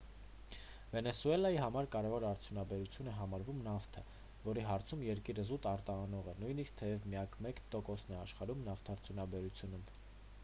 [0.93, 4.01] վենեսուելայի համար կարևոր արդյունաբերություն է համարվում նավթը
[4.45, 9.85] որի հարցում երկիրը զուտ արտահանող է նույնիսկ թեև միայն մեկ տոկոսն է աշխատում նավթարդյունաբերությունում